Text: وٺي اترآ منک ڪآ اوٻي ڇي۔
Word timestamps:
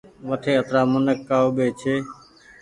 وٺي 0.27 0.51
اترآ 0.61 0.81
منک 0.91 1.17
ڪآ 1.27 1.35
اوٻي 1.45 1.67
ڇي۔ 1.79 1.95